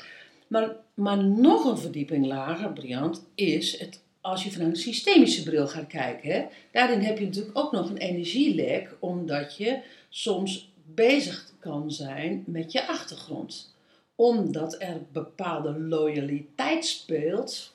Maar, 0.48 0.76
maar 0.94 1.24
nog 1.24 1.64
een 1.64 1.78
verdieping 1.78 2.26
lager, 2.26 2.72
Briant, 2.72 3.24
is 3.34 3.78
het 3.78 4.00
als 4.28 4.44
je 4.44 4.50
vanuit 4.50 4.70
een 4.70 4.76
systemische 4.76 5.42
bril 5.42 5.68
gaat 5.68 5.86
kijken. 5.86 6.30
Hè, 6.30 6.44
daarin 6.72 7.00
heb 7.00 7.18
je 7.18 7.24
natuurlijk 7.24 7.58
ook 7.58 7.72
nog 7.72 7.90
een 7.90 7.96
energielek, 7.96 8.96
omdat 8.98 9.56
je 9.56 9.80
soms 10.08 10.72
bezig 10.84 11.52
kan 11.60 11.90
zijn 11.90 12.44
met 12.46 12.72
je 12.72 12.86
achtergrond. 12.86 13.76
Omdat 14.14 14.76
er 14.82 15.00
bepaalde 15.12 15.80
loyaliteit 15.80 16.86
speelt 16.86 17.74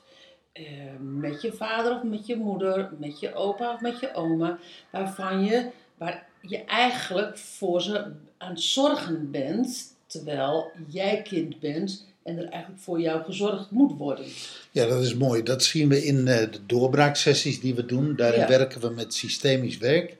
eh, 0.51 0.63
met 0.99 1.41
je 1.41 1.53
vader 1.53 1.95
of 1.95 2.03
met 2.03 2.25
je 2.25 2.35
moeder, 2.35 2.91
met 2.99 3.19
je 3.19 3.33
opa 3.33 3.73
of 3.73 3.81
met 3.81 3.99
je 3.99 4.13
oma, 4.13 4.59
waarvan 4.91 5.45
je, 5.45 5.69
waar 5.97 6.27
je 6.41 6.63
eigenlijk 6.63 7.37
voor 7.37 7.81
ze 7.81 8.11
aan 8.37 8.49
het 8.49 8.61
zorgen 8.61 9.31
bent, 9.31 9.95
terwijl 10.07 10.71
jij 10.87 11.21
kind 11.21 11.59
bent 11.59 12.12
en 12.23 12.37
er 12.37 12.45
eigenlijk 12.49 12.81
voor 12.81 12.99
jou 13.01 13.23
gezorgd 13.23 13.71
moet 13.71 13.97
worden. 13.97 14.25
Ja, 14.71 14.85
dat 14.85 15.01
is 15.01 15.15
mooi. 15.15 15.43
Dat 15.43 15.63
zien 15.63 15.89
we 15.89 16.05
in 16.05 16.27
eh, 16.27 16.51
de 16.51 16.65
doorbraaksessies 16.65 17.59
die 17.59 17.75
we 17.75 17.85
doen. 17.85 18.15
Daarin 18.15 18.39
Ja. 18.39 18.47
werken 18.47 18.81
we 18.81 18.89
met 18.89 19.13
systemisch 19.13 19.77
werk. 19.77 20.17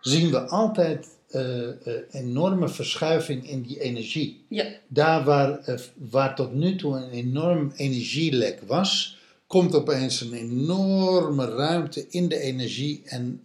Zien 0.00 0.30
we 0.30 0.40
altijd 0.40 1.06
eh, 1.28 1.68
enorme 2.10 2.68
verschuiving 2.68 3.48
in 3.48 3.62
die 3.62 3.80
energie. 3.80 4.44
Ja, 4.48 4.66
Daar 4.88 5.24
waar, 5.24 5.80
waar 6.10 6.34
tot 6.34 6.54
nu 6.54 6.76
toe 6.76 6.96
een 6.96 7.10
enorm 7.10 7.72
energielek 7.76 8.60
was, 8.66 9.18
komt 9.46 9.74
opeens 9.74 10.20
een 10.20 10.32
enorme 10.32 11.46
ruimte 11.46 12.06
in 12.10 12.28
de 12.28 12.38
energie 12.38 13.02
en 13.04 13.40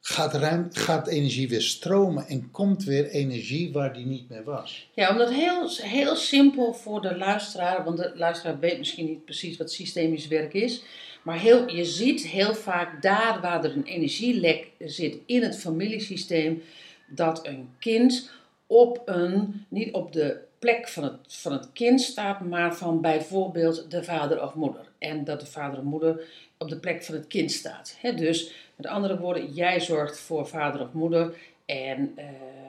gaat, 0.00 0.34
ruim, 0.34 0.68
gaat 0.72 1.08
energie 1.08 1.48
weer 1.48 1.62
stromen 1.62 2.26
en 2.26 2.50
komt 2.50 2.84
weer 2.84 3.08
energie 3.08 3.72
waar 3.72 3.92
die 3.92 4.06
niet 4.06 4.28
meer 4.28 4.44
was. 4.44 4.88
Ja, 4.94 5.10
omdat 5.10 5.30
heel, 5.30 5.68
heel 5.68 6.16
simpel 6.16 6.74
voor 6.74 7.00
de 7.00 7.16
luisteraar, 7.16 7.84
want 7.84 7.96
de 7.96 8.12
luisteraar 8.14 8.58
weet 8.58 8.78
misschien 8.78 9.06
niet 9.06 9.24
precies 9.24 9.56
wat 9.56 9.72
systemisch 9.72 10.28
werk 10.28 10.54
is. 10.54 10.82
Maar 11.22 11.38
heel, 11.38 11.70
je 11.70 11.84
ziet 11.84 12.26
heel 12.26 12.54
vaak 12.54 13.02
daar 13.02 13.40
waar 13.40 13.64
er 13.64 13.76
een 13.76 13.84
energielek 13.84 14.70
zit 14.78 15.16
in 15.26 15.42
het 15.42 15.58
familiesysteem, 15.58 16.62
dat 17.08 17.46
een 17.46 17.68
kind 17.78 18.30
op 18.66 19.02
een, 19.04 19.64
niet 19.68 19.92
op 19.92 20.12
de 20.12 20.40
plek 20.58 20.88
van 20.88 21.02
het, 21.02 21.16
van 21.26 21.52
het 21.52 21.68
kind 21.72 22.00
staat, 22.00 22.40
maar 22.40 22.76
van 22.76 23.00
bijvoorbeeld 23.00 23.90
de 23.90 24.04
vader 24.04 24.42
of 24.42 24.54
moeder. 24.54 24.88
En 24.98 25.24
dat 25.24 25.40
de 25.40 25.46
vader 25.46 25.78
of 25.78 25.84
moeder 25.84 26.20
op 26.58 26.68
de 26.68 26.78
plek 26.78 27.04
van 27.04 27.14
het 27.14 27.26
kind 27.26 27.52
staat. 27.52 27.96
Dus 28.16 28.52
met 28.80 28.90
andere 28.90 29.18
woorden, 29.18 29.52
jij 29.52 29.80
zorgt 29.80 30.18
voor 30.18 30.48
vader 30.48 30.80
of 30.80 30.92
moeder 30.92 31.34
en, 31.66 32.12
eh, 32.16 32.24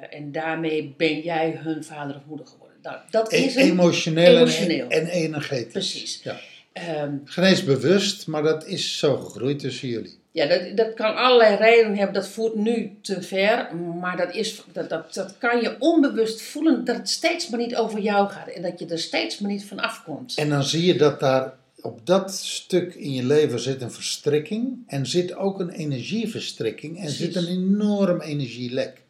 en 0.09 0.31
daarmee 0.31 0.93
ben 0.97 1.19
jij 1.19 1.59
hun 1.63 1.83
vader 1.83 2.15
of 2.15 2.21
moeder 2.25 2.47
geworden. 2.47 2.77
Nou, 2.81 2.97
dat 3.09 3.31
E- 3.33 3.37
is 3.37 3.55
een, 3.55 3.61
emotioneel, 3.61 4.37
emotioneel. 4.37 4.87
En, 4.87 5.01
en 5.01 5.07
energetisch. 5.07 5.71
Precies. 5.71 6.19
Ja. 6.23 6.39
Ehm, 6.73 7.13
Geen 7.25 7.45
eens 7.45 7.63
bewust, 7.63 8.27
maar 8.27 8.43
dat 8.43 8.65
is 8.67 8.97
zo 8.97 9.17
gegroeid 9.17 9.59
tussen 9.59 9.87
jullie. 9.87 10.19
ja, 10.31 10.45
dat, 10.45 10.77
dat 10.77 10.93
kan 10.93 11.15
allerlei 11.15 11.55
redenen 11.55 11.95
hebben. 11.97 12.13
Dat 12.13 12.27
voert 12.27 12.55
nu 12.55 12.97
te 13.01 13.21
ver. 13.21 13.75
Maar 13.75 14.17
dat, 14.17 14.35
is, 14.35 14.61
dat, 14.73 14.89
dat, 14.89 15.13
dat 15.13 15.37
kan 15.37 15.61
je 15.61 15.75
onbewust 15.79 16.41
voelen 16.41 16.85
dat 16.85 16.95
het 16.95 17.09
steeds 17.09 17.49
maar 17.49 17.59
niet 17.59 17.75
over 17.75 17.99
jou 17.99 18.29
gaat. 18.29 18.47
En 18.47 18.61
dat 18.61 18.79
je 18.79 18.85
er 18.85 18.99
steeds 18.99 19.39
maar 19.39 19.51
niet 19.51 19.65
van 19.65 19.79
afkomt. 19.79 20.35
En 20.35 20.49
dan 20.49 20.63
zie 20.63 20.85
je 20.85 20.95
dat 20.95 21.19
daar 21.19 21.53
op 21.81 22.05
dat 22.05 22.33
stuk 22.33 22.93
in 22.93 23.13
je 23.13 23.23
leven 23.23 23.59
zit 23.59 23.81
een 23.81 23.91
verstrikking 23.91 24.83
en 24.87 25.05
zit 25.05 25.33
ook 25.33 25.59
een 25.59 25.69
energieverstrikking 25.69 26.95
en 26.95 27.03
Precies. 27.03 27.19
zit 27.19 27.35
een 27.35 27.47
enorm 27.47 28.21
energielek. 28.21 29.01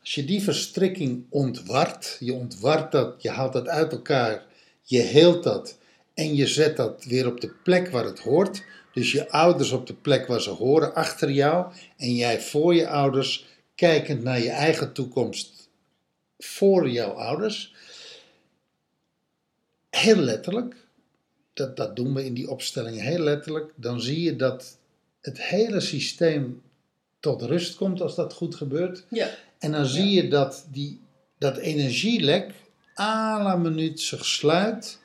Als 0.00 0.14
je 0.14 0.24
die 0.24 0.42
verstrikking 0.42 1.24
ontwart, 1.28 2.16
je 2.20 2.32
ontwart 2.32 2.92
dat, 2.92 3.22
je 3.22 3.30
haalt 3.30 3.52
dat 3.52 3.68
uit 3.68 3.92
elkaar, 3.92 4.46
je 4.82 4.98
heelt 5.00 5.42
dat 5.42 5.78
en 6.14 6.34
je 6.34 6.46
zet 6.46 6.76
dat 6.76 7.04
weer 7.04 7.26
op 7.26 7.40
de 7.40 7.52
plek 7.62 7.90
waar 7.90 8.04
het 8.04 8.20
hoort. 8.20 8.62
Dus 8.92 9.12
je 9.12 9.30
ouders 9.30 9.70
op 9.70 9.86
de 9.86 9.94
plek 9.94 10.26
waar 10.26 10.40
ze 10.40 10.50
horen, 10.50 10.94
achter 10.94 11.30
jou 11.30 11.72
en 11.96 12.14
jij 12.14 12.40
voor 12.40 12.74
je 12.74 12.88
ouders, 12.88 13.46
kijkend 13.74 14.22
naar 14.22 14.40
je 14.40 14.50
eigen 14.50 14.92
toekomst 14.92 15.68
voor 16.38 16.88
jouw 16.88 17.10
ouders. 17.10 17.74
Heel 19.90 20.16
letterlijk, 20.16 20.76
dat, 21.60 21.76
dat 21.76 21.96
doen 21.96 22.14
we 22.14 22.24
in 22.24 22.34
die 22.34 22.50
opstellingen 22.50 23.00
heel 23.00 23.18
letterlijk, 23.18 23.72
dan 23.74 24.00
zie 24.00 24.22
je 24.22 24.36
dat 24.36 24.76
het 25.20 25.42
hele 25.42 25.80
systeem 25.80 26.62
tot 27.20 27.42
rust 27.42 27.76
komt 27.76 28.00
als 28.00 28.14
dat 28.14 28.32
goed 28.32 28.54
gebeurt. 28.54 29.04
Ja, 29.08 29.28
En 29.58 29.72
dan 29.72 29.86
zie 29.86 30.10
je 30.10 30.28
dat 30.28 30.66
die, 30.70 31.00
dat 31.38 31.56
energielek 31.56 32.54
à 32.98 33.42
la 33.42 33.56
minuut 33.56 34.00
zich 34.00 34.24
sluit 34.24 34.98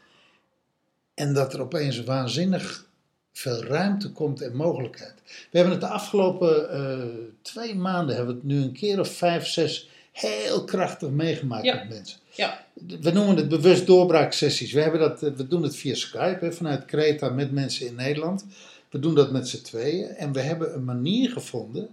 en 1.14 1.34
dat 1.34 1.54
er 1.54 1.62
opeens 1.62 2.04
waanzinnig 2.04 2.86
veel 3.34 3.64
ruimte 3.64 4.12
komt 4.12 4.42
en 4.42 4.56
mogelijkheid. 4.56 5.14
We 5.26 5.58
hebben 5.58 5.72
het 5.72 5.82
de 5.82 5.88
afgelopen 5.88 6.70
eh, 6.70 7.08
twee 7.42 7.76
maanden, 7.76 8.16
hebben 8.16 8.36
we 8.36 8.42
het 8.42 8.50
nu 8.50 8.62
een 8.62 8.74
keer 8.74 9.00
of 9.00 9.10
vijf, 9.10 9.48
zes 9.48 9.90
heel 10.16 10.64
krachtig 10.64 11.10
meegemaakt 11.10 11.66
Ja. 11.66 11.76
met 11.76 11.90
mensen. 11.90 12.20
ja, 12.32 12.66
We 13.02 13.12
noemen 13.12 13.36
het 13.36 13.50
bewust 13.50 13.86
doorbraaksessies. 13.86 14.72
We, 14.72 14.82
hebben 14.82 15.00
dat, 15.00 15.20
we 15.20 15.48
doen 15.48 15.64
het 15.64 15.76
via 15.76 15.96
Skype, 15.96 16.38
hè, 16.46 16.54
vanuit 16.54 16.86
Creta 16.86 17.30
met 17.30 17.52
mensen 17.52 17.88
in 17.88 17.96
Nederland. 17.96 18.46
We 18.90 19.00
doen 19.00 19.16
dat 19.16 19.32
met 19.32 19.48
z'n 19.48 19.62
tweeën. 19.62 20.08
En 20.08 20.32
we 20.34 20.40
hebben 20.42 20.74
een 20.74 20.84
manier 20.84 21.30
gevonden 21.30 21.90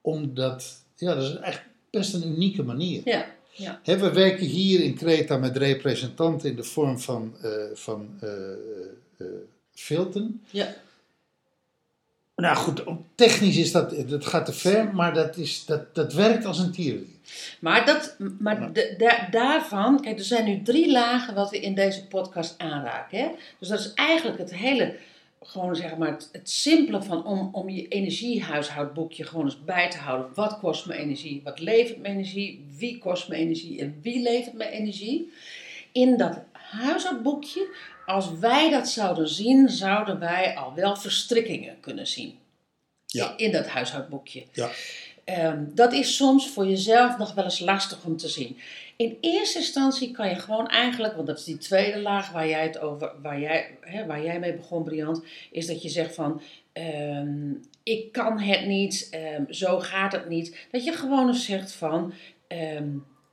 om 0.00 0.34
dat... 0.34 0.82
Ja, 0.96 1.14
dat 1.14 1.22
is 1.24 1.36
echt 1.36 1.62
best 1.90 2.14
een 2.14 2.26
unieke 2.26 2.62
manier. 2.62 3.00
ja, 3.04 3.26
ja. 3.50 3.80
Hè, 3.82 3.96
we 3.98 4.12
werken 4.12 4.46
hier 4.46 4.80
in 4.80 4.94
Creta 4.94 5.36
met 5.36 5.56
representanten 5.56 6.50
in 6.50 6.56
de 6.56 6.64
vorm 6.64 6.98
van, 7.00 7.34
eh 7.42 7.50
van 7.74 8.08
eh 8.20 8.28
eh, 9.18 9.26
Filten. 9.74 10.40
ja. 10.50 10.74
Nou 12.40 12.56
goed, 12.56 12.82
technisch 13.14 13.56
is 13.56 13.72
dat, 13.72 13.94
dat 14.08 14.26
gaat 14.26 14.46
te 14.46 14.52
ver, 14.52 14.94
maar 14.94 15.14
dat, 15.14 15.36
is, 15.36 15.64
dat, 15.64 15.94
dat 15.94 16.12
werkt 16.12 16.44
als 16.44 16.58
een 16.58 16.70
tierenlier. 16.72 17.08
Maar, 17.60 17.86
dat, 17.86 18.16
maar 18.38 18.72
de- 18.72 18.94
da- 18.98 19.28
daarvan, 19.30 20.00
kijk, 20.00 20.18
er 20.18 20.24
zijn 20.24 20.44
nu 20.44 20.62
drie 20.62 20.90
lagen 20.92 21.34
wat 21.34 21.50
we 21.50 21.60
in 21.60 21.74
deze 21.74 22.06
podcast 22.06 22.54
aanraken. 22.58 23.18
Hè? 23.18 23.28
Dus 23.58 23.68
dat 23.68 23.78
is 23.78 23.94
eigenlijk 23.94 24.38
het 24.38 24.54
hele, 24.54 24.94
gewoon 25.42 25.76
zeg 25.76 25.96
maar, 25.96 26.10
het, 26.10 26.28
het 26.32 26.50
simpele 26.50 27.02
van 27.02 27.24
om, 27.24 27.48
om 27.52 27.68
je 27.68 27.88
energiehuishoudboekje 27.88 29.24
gewoon 29.24 29.44
eens 29.44 29.64
bij 29.64 29.90
te 29.90 29.98
houden. 29.98 30.30
Wat 30.34 30.58
kost 30.58 30.86
me 30.86 30.94
energie? 30.94 31.40
Wat 31.44 31.60
levert 31.60 31.98
me 31.98 32.08
energie? 32.08 32.64
Wie 32.78 32.98
kost 32.98 33.28
me 33.28 33.34
energie? 33.34 33.80
En 33.80 33.98
wie 34.02 34.22
levert 34.22 34.54
me 34.54 34.70
energie? 34.70 35.32
In 35.92 36.16
dat 36.16 36.38
huishoudboekje, 36.52 37.66
als 38.10 38.38
wij 38.38 38.70
dat 38.70 38.88
zouden 38.88 39.28
zien, 39.28 39.68
zouden 39.68 40.18
wij 40.18 40.56
al 40.56 40.74
wel 40.74 40.96
verstrikkingen 40.96 41.80
kunnen 41.80 42.06
zien. 42.06 42.38
Ja. 43.06 43.36
In 43.36 43.52
dat 43.52 43.66
huishoudboekje. 43.66 44.44
Ja. 44.52 44.70
Ehm, 45.24 45.64
dat 45.74 45.92
is 45.92 46.16
soms 46.16 46.48
voor 46.48 46.66
jezelf 46.66 47.18
nog 47.18 47.34
wel 47.34 47.44
eens 47.44 47.58
lastig 47.58 48.04
om 48.04 48.16
te 48.16 48.28
zien. 48.28 48.58
In 48.96 49.18
eerste 49.20 49.58
instantie 49.58 50.10
kan 50.10 50.28
je 50.28 50.34
gewoon 50.34 50.68
eigenlijk, 50.68 51.14
want 51.14 51.26
dat 51.26 51.38
is 51.38 51.44
die 51.44 51.58
tweede 51.58 52.00
laag 52.00 52.30
waar 52.30 52.48
jij, 52.48 52.62
het 52.62 52.78
over, 52.78 53.12
waar 53.22 53.40
jij, 53.40 53.78
hè, 53.80 54.06
waar 54.06 54.24
jij 54.24 54.38
mee 54.38 54.54
begon, 54.54 54.84
Briant, 54.84 55.22
is 55.50 55.66
dat 55.66 55.82
je 55.82 55.88
zegt 55.88 56.14
van, 56.14 56.40
ehm, 56.72 57.52
ik 57.82 58.12
kan 58.12 58.40
het 58.40 58.66
niet, 58.66 59.08
ehm, 59.10 59.52
zo 59.52 59.78
gaat 59.78 60.12
het 60.12 60.28
niet. 60.28 60.56
Dat 60.70 60.84
je 60.84 60.92
gewoon 60.92 61.28
eens 61.28 61.44
zegt 61.44 61.72
van, 61.72 62.12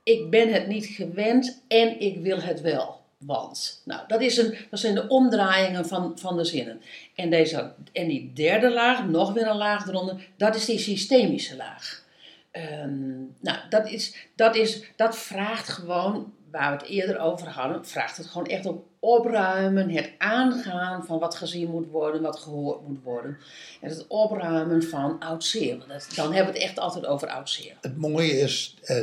ik 0.02 0.30
ben 0.30 0.52
het 0.52 0.66
niet 0.66 0.86
gewend 0.86 1.62
en 1.68 2.00
ik 2.00 2.18
wil 2.18 2.40
het 2.40 2.60
wel. 2.60 3.00
Want, 3.18 3.82
nou, 3.84 4.00
dat, 4.06 4.20
is 4.20 4.36
een, 4.36 4.56
dat 4.70 4.78
zijn 4.78 4.94
de 4.94 5.08
omdraaiingen 5.08 5.86
van, 5.86 6.12
van 6.18 6.36
de 6.36 6.44
zinnen. 6.44 6.80
En, 7.14 7.30
deze, 7.30 7.72
en 7.92 8.08
die 8.08 8.32
derde 8.32 8.70
laag, 8.70 9.06
nog 9.06 9.32
weer 9.32 9.46
een 9.46 9.56
laag 9.56 9.86
eronder, 9.86 10.28
dat 10.36 10.54
is 10.54 10.64
die 10.64 10.78
systemische 10.78 11.56
laag. 11.56 12.04
Ehm, 12.50 13.16
nou, 13.40 13.58
dat, 13.68 13.90
is, 13.90 14.14
dat, 14.34 14.56
is, 14.56 14.82
dat 14.96 15.18
vraagt 15.18 15.68
gewoon, 15.68 16.32
waar 16.50 16.70
we 16.70 16.76
het 16.76 16.86
eerder 16.86 17.18
over 17.18 17.48
hadden, 17.48 17.86
vraagt 17.86 18.16
het 18.16 18.26
gewoon 18.26 18.46
echt 18.46 18.66
op 18.66 18.86
opruimen, 19.00 19.90
het 19.90 20.10
aangaan 20.18 21.04
van 21.04 21.18
wat 21.18 21.34
gezien 21.34 21.70
moet 21.70 21.90
worden, 21.90 22.22
wat 22.22 22.38
gehoord 22.38 22.88
moet 22.88 23.02
worden. 23.02 23.38
En 23.80 23.88
het 23.88 24.06
opruimen 24.06 24.82
van 24.82 25.18
oud 25.18 25.44
zeer. 25.44 25.78
Dan 26.14 26.32
hebben 26.32 26.52
we 26.52 26.58
het 26.58 26.68
echt 26.68 26.78
altijd 26.78 27.06
over 27.06 27.28
oud 27.28 27.50
zeer. 27.50 27.76
Het 27.80 27.96
mooie 27.96 28.38
is, 28.38 28.76
eh, 28.82 28.96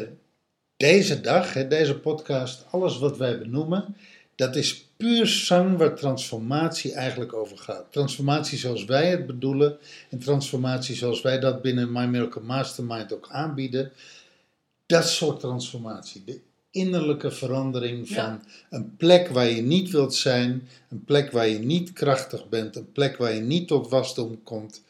deze 0.78 1.22
dag, 1.22 1.68
deze 1.68 2.00
podcast, 2.00 2.66
alles 2.70 2.98
wat 2.98 3.18
wij 3.18 3.40
benoemen, 3.40 3.96
dat 4.36 4.56
is 4.56 4.86
puur 4.98 5.28
zang 5.28 5.78
waar 5.78 5.96
transformatie 5.96 6.94
eigenlijk 6.94 7.34
over 7.34 7.58
gaat. 7.58 7.92
Transformatie 7.92 8.58
zoals 8.58 8.86
wij 8.86 9.10
het 9.10 9.26
bedoelen 9.26 9.78
en 10.10 10.20
transformatie 10.20 10.96
zoals 10.96 11.22
wij 11.22 11.40
dat 11.40 11.62
binnen 11.62 11.92
My 11.92 12.06
Miracle 12.06 12.42
Mastermind 12.42 13.14
ook 13.14 13.28
aanbieden. 13.30 13.92
Dat 14.86 15.10
soort 15.10 15.40
transformatie. 15.40 16.24
De 16.26 16.40
innerlijke 16.72 17.32
verandering 17.32 18.08
van 18.08 18.16
Ja. 18.16 18.42
een 18.70 18.96
plek 18.96 19.28
waar 19.28 19.50
je 19.50 19.62
niet 19.62 19.90
wilt 19.90 20.16
zijn, 20.16 20.68
een 20.90 21.04
plek 21.04 21.32
waar 21.32 21.48
je 21.48 21.60
niet 21.60 21.94
krachtig 21.94 22.50
bent, 22.50 22.76
een 22.76 22.92
plek 22.92 23.18
waar 23.18 23.34
je 23.34 23.42
niet 23.42 23.68
tot 23.68 23.90
wasdom 23.90 24.44
komt, 24.44 24.82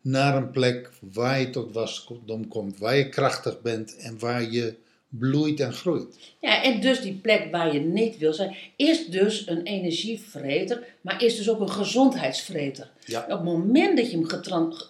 naar 0.00 0.36
een 0.36 0.50
plek 0.50 0.90
waar 1.00 1.40
je 1.40 1.50
tot 1.50 1.72
wasdom 1.72 2.48
komt, 2.48 2.78
waar 2.78 2.96
je 2.96 3.08
krachtig 3.08 3.60
bent 3.60 3.96
en 3.96 4.18
waar 4.18 4.50
je 4.50 4.74
bloeit 5.18 5.60
en 5.60 5.72
groeit. 5.72 6.16
Ja, 6.40 6.62
en 6.62 6.80
dus 6.80 7.00
die 7.00 7.14
plek 7.14 7.50
waar 7.50 7.72
je 7.74 7.80
niet 7.80 8.18
wil 8.18 8.32
zijn, 8.32 8.56
is 8.76 9.06
dus 9.06 9.46
een 9.46 9.62
energievreter, 9.62 10.84
maar 11.00 11.22
is 11.22 11.36
dus 11.36 11.48
ook 11.50 11.60
een 11.60 11.70
gezondheidsvreter. 11.70 12.90
Ja. 13.04 13.22
Op 13.22 13.28
het 13.28 13.42
moment 13.44 13.96
dat 13.96 14.10
je, 14.10 14.16
hem 14.16 14.26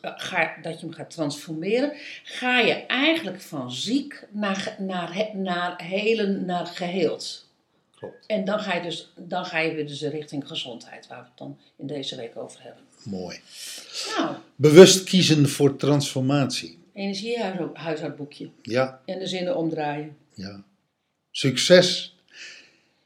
ga- 0.01 0.57
dat 0.63 0.81
je 0.81 0.87
hem 0.87 0.95
gaat 0.95 1.11
transformeren, 1.11 1.93
ga 2.25 2.59
je 2.61 2.73
eigenlijk 2.73 3.41
van 3.41 3.73
ziek 3.73 4.27
naar, 4.31 4.77
naar, 4.79 5.31
naar 5.35 5.83
helen, 5.83 6.45
naar 6.45 6.67
geheeld. 6.67 7.49
Klopt. 7.97 8.27
En 8.27 8.45
dan 8.45 8.59
ga 8.61 8.75
je 8.75 8.83
dus, 8.83 9.13
dan 9.17 9.45
ga 9.45 9.59
je 9.59 9.75
weer 9.75 9.87
dus 9.87 10.03
richting 10.03 10.49
gezondheid, 10.49 11.07
waar 11.07 11.19
we 11.19 11.25
het 11.25 11.39
dan 11.39 11.59
in 11.77 11.87
deze 11.87 12.17
week 12.17 12.37
over 12.37 12.63
hebben. 12.63 12.83
Mooi. 13.03 13.41
Nou, 14.17 14.35
Bewust 14.57 15.05
kiezen 15.05 15.49
voor 15.49 15.77
transformatie. 15.77 16.79
Energiehuishoudboekje. 16.95 18.51
Ja, 18.63 19.01
En 19.05 19.19
de 19.19 19.27
zinnen 19.27 19.57
omdraaien. 19.57 20.17
ja. 20.35 20.63
Succes 21.31 22.17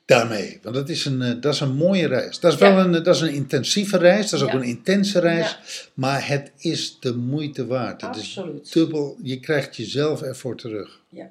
daarmee. 0.04 0.59
Want 0.62 0.75
dat 0.75 0.88
is 0.88 1.04
een, 1.04 1.23
eh, 1.23 1.40
dat 1.40 1.54
is 1.54 1.61
een 1.61 1.75
mooie 1.75 2.07
reis. 2.07 2.40
Dat 2.40 2.52
is 2.52 2.59
wel 2.59 2.71
Ja. 2.71 2.85
een, 2.85 2.92
dat 3.02 3.14
is 3.14 3.21
een 3.21 3.33
intensieve 3.35 3.97
reis. 3.99 4.30
Dat 4.30 4.40
is 4.40 4.47
ook 4.47 4.52
een 4.52 4.62
intense 4.62 5.18
reis. 5.21 5.50
Ja. 5.50 5.59
Maar 5.95 6.28
het 6.28 6.52
is 6.59 6.97
de 7.00 7.14
moeite 7.14 7.66
waard. 7.66 8.00
Het 8.00 8.16
Absoluut. 8.16 8.64
is 8.66 8.71
dubbel. 8.71 9.16
Je 9.23 9.40
krijgt 9.40 9.76
jezelf 9.76 10.23
ervoor 10.23 10.57
terug. 10.57 11.00
Ja. 11.09 11.30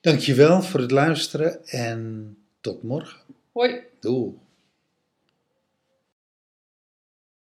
Dankjewel 0.00 0.62
voor 0.62 0.80
het 0.80 0.90
luisteren 0.90 1.66
en 1.66 2.36
tot 2.60 2.82
morgen. 2.82 3.20
Hoi. 3.52 3.80
Doei. 4.00 4.32